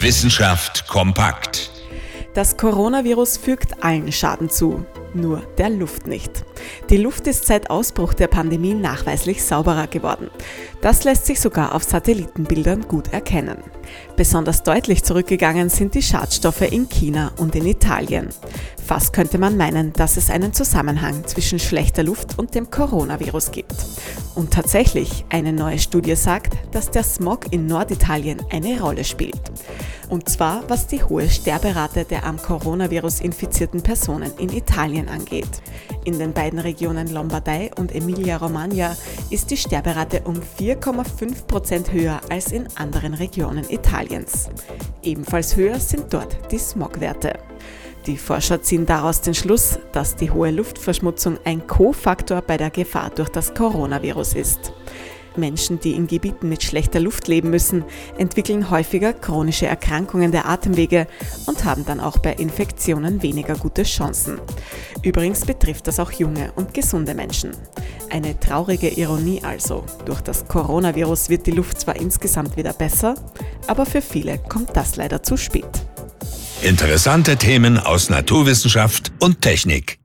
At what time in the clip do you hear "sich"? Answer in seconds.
11.26-11.40